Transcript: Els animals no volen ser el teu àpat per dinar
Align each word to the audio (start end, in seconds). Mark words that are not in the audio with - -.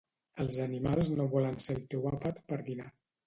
Els 0.43 0.55
animals 0.63 1.09
no 1.19 1.27
volen 1.35 1.59
ser 1.67 1.77
el 1.81 1.85
teu 1.93 2.09
àpat 2.13 2.39
per 2.53 2.59
dinar 2.71 2.89